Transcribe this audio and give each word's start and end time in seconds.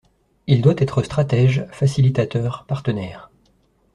Il 0.47 0.63
doit 0.63 0.73
être 0.81 1.03
stratège, 1.03 1.67
facilitateur, 1.71 2.65
partenaire. 2.67 3.29